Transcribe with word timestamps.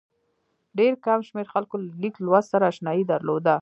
ډېر 0.77 0.93
کم 1.05 1.19
شمېر 1.27 1.47
خلکو 1.53 1.75
له 1.83 1.89
لیک 2.01 2.15
لوست 2.25 2.47
سره 2.53 2.65
اشنايي 2.71 3.03
درلوده. 3.11 3.55